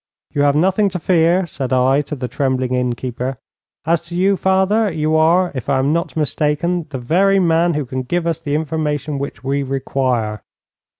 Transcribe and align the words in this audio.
'You 0.33 0.41
have 0.41 0.55
nothing 0.55 0.89
to 0.89 0.99
fear,' 0.99 1.45
said 1.45 1.71
I, 1.71 2.01
to 2.09 2.15
the 2.15 2.27
trembling 2.27 2.73
innkeeper. 2.73 3.37
'As 3.85 4.01
to 4.09 4.15
you, 4.15 4.35
father, 4.35 4.89
you 4.91 5.15
are, 5.15 5.51
if 5.53 5.69
I 5.69 5.77
am 5.77 5.93
not 5.93 6.17
mistaken, 6.17 6.87
the 6.89 6.97
very 6.97 7.37
man 7.37 7.75
who 7.75 7.85
can 7.85 8.01
give 8.01 8.25
us 8.25 8.41
the 8.41 8.55
information 8.55 9.19
which 9.19 9.43
we 9.43 9.61
require.' 9.61 10.41